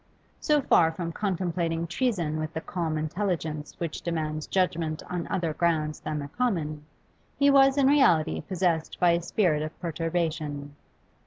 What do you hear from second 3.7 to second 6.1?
which demands judgment on other grounds